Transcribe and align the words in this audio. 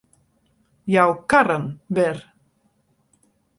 Jou 0.93 1.11
karren 1.33 1.65
wer. 1.99 2.17